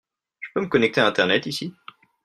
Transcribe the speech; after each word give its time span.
Je 0.39 0.49
peux 0.55 0.61
me 0.61 0.67
connecter 0.67 0.99
à 0.99 1.05
Internet 1.05 1.45
ici? 1.45 1.75